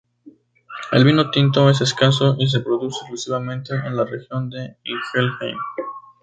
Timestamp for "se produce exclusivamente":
2.47-3.75